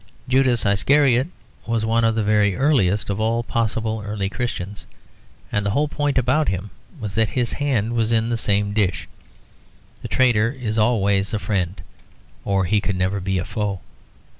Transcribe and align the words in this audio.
Judas 0.27 0.65
Iscariot 0.65 1.27
was 1.67 1.85
one 1.85 2.03
of 2.03 2.15
the 2.15 2.23
very 2.23 2.55
earliest 2.55 3.11
of 3.11 3.19
all 3.19 3.43
possible 3.43 4.01
early 4.03 4.29
Christians. 4.29 4.87
And 5.51 5.63
the 5.63 5.69
whole 5.69 5.87
point 5.87 6.17
about 6.17 6.49
him 6.49 6.71
was 6.99 7.13
that 7.13 7.29
his 7.29 7.53
hand 7.53 7.93
was 7.93 8.11
in 8.11 8.29
the 8.29 8.35
same 8.35 8.73
dish; 8.73 9.07
the 10.01 10.07
traitor 10.07 10.51
is 10.51 10.79
always 10.79 11.35
a 11.35 11.39
friend, 11.39 11.79
or 12.45 12.65
he 12.65 12.81
could 12.81 12.95
never 12.95 13.19
be 13.19 13.37
a 13.37 13.45
foe. 13.45 13.81